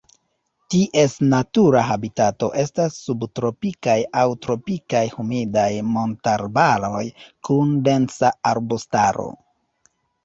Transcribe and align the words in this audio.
Ties 0.75 1.11
natura 1.33 1.81
habitato 1.89 2.49
estas 2.61 2.97
subtropikaj 3.09 3.97
aŭ 4.21 4.23
tropikaj 4.47 5.03
humidaj 5.19 5.69
montararbaroj 5.91 7.05
kun 7.51 7.77
densa 7.91 8.33
arbustaro. 8.55 9.29